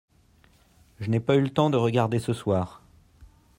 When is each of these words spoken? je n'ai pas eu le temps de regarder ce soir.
je 0.99 1.11
n'ai 1.11 1.19
pas 1.19 1.35
eu 1.35 1.41
le 1.41 1.51
temps 1.51 1.69
de 1.69 1.77
regarder 1.77 2.17
ce 2.17 2.33
soir. 2.33 2.81